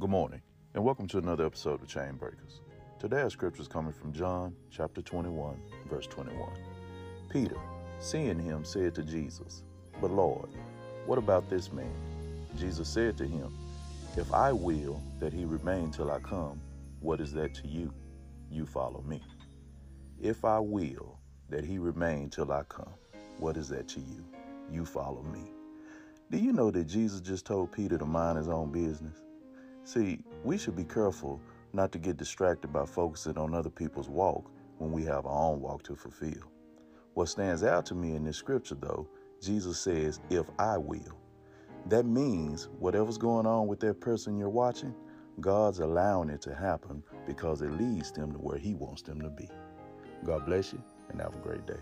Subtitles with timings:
[0.00, 0.40] Good morning,
[0.72, 2.62] and welcome to another episode of Chain Breakers.
[2.98, 6.52] Today, our scripture is coming from John chapter 21, verse 21.
[7.28, 7.58] Peter,
[7.98, 9.62] seeing him, said to Jesus,
[10.00, 10.48] But Lord,
[11.04, 11.92] what about this man?
[12.56, 13.54] Jesus said to him,
[14.16, 16.62] If I will that he remain till I come,
[17.00, 17.92] what is that to you?
[18.50, 19.22] You follow me.
[20.18, 21.18] If I will
[21.50, 22.94] that he remain till I come,
[23.38, 24.24] what is that to you?
[24.72, 25.50] You follow me.
[26.30, 29.18] Do you know that Jesus just told Peter to mind his own business?
[29.92, 31.40] See, we should be careful
[31.72, 34.48] not to get distracted by focusing on other people's walk
[34.78, 36.48] when we have our own walk to fulfill.
[37.14, 39.08] What stands out to me in this scripture, though,
[39.42, 41.18] Jesus says, If I will.
[41.86, 44.94] That means whatever's going on with that person you're watching,
[45.40, 49.28] God's allowing it to happen because it leads them to where He wants them to
[49.28, 49.48] be.
[50.24, 51.80] God bless you and have a great day.